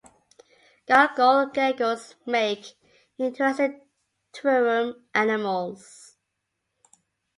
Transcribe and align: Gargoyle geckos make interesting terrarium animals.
Gargoyle 0.87 1.51
geckos 1.53 2.15
make 2.25 2.75
interesting 3.19 3.81
terrarium 4.33 4.95
animals. 5.13 6.17